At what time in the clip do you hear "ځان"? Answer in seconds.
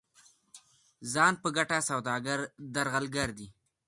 1.13-1.33